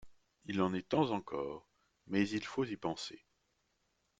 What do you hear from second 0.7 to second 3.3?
est temps encore, mais il faut y penser…